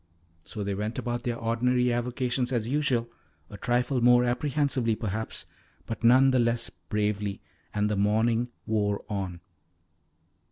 So 0.45 0.63
they 0.63 0.73
went 0.73 0.97
about 0.97 1.25
their 1.25 1.35
ordinary 1.37 1.93
avocations 1.93 2.51
as 2.51 2.67
usual, 2.67 3.07
a 3.51 3.57
trifle 3.57 4.01
more 4.01 4.25
apprehensively 4.25 4.95
perhaps, 4.95 5.45
but 5.85 6.03
none 6.03 6.31
the 6.31 6.39
less 6.39 6.71
bravely, 6.71 7.39
and 7.71 7.87
the 7.87 7.95
morning 7.95 8.47
wore 8.65 8.99
on. 9.09 9.41